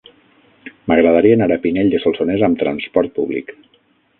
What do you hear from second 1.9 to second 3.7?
de Solsonès amb trasport públic.